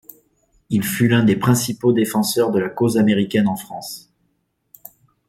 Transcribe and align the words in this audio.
Il 0.71 0.83
fut 0.83 1.07
l'un 1.07 1.23
des 1.23 1.35
principaux 1.35 1.93
défenseurs 1.93 2.49
de 2.49 2.57
la 2.57 2.69
cause 2.71 2.97
américaine 2.97 3.47
en 3.47 3.55
France. 3.55 4.11